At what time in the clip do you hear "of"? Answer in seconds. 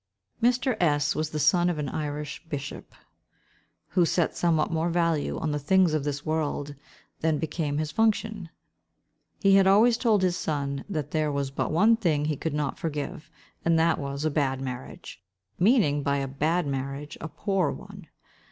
1.69-1.77, 5.93-6.03